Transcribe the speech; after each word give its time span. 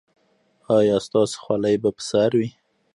ایا 0.77 0.97
ستاسو 1.05 1.35
خولۍ 1.43 1.75
به 1.83 1.89
پر 1.95 2.03
سر 2.09 2.31
وي؟ 2.39 2.49